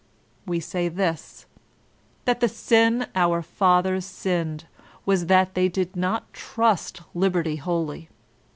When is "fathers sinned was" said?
3.43-5.27